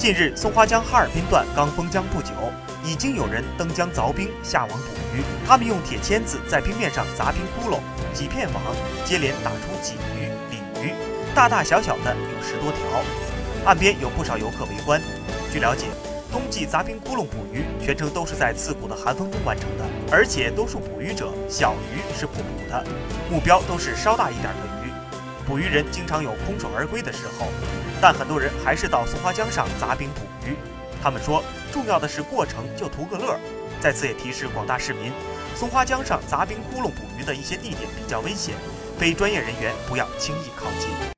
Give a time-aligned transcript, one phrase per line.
[0.00, 2.32] 近日，松花江哈尔滨段刚封江不久，
[2.82, 5.22] 已经有人登江凿冰下网捕鱼。
[5.46, 7.80] 他们用铁签子在冰面上砸冰窟窿，
[8.14, 8.62] 几片网
[9.04, 10.94] 接连打出鲫鱼、鲤鱼，
[11.34, 12.80] 大大小小的有十多条。
[13.66, 14.98] 岸边有不少游客围观。
[15.52, 15.84] 据了解，
[16.32, 22.82] 冬季砸冰窟窿捕鱼全程都是在刺骨的寒风中完成的，而且多数捕鱼者小鱼是不捕的，
[23.30, 24.79] 目标都是稍大一点的鱼。
[25.50, 27.48] 捕鱼人经常有空手而归的时候，
[28.00, 30.54] 但很多人还是到松花江上砸冰捕鱼。
[31.02, 31.42] 他们说，
[31.72, 33.36] 重要的是过程，就图个乐。
[33.80, 35.10] 在此也提示广大市民，
[35.56, 38.54] 松花江上砸冰窟窿捕鱼的一些地点比较危险，
[38.96, 41.10] 非专业人员不要轻易靠近。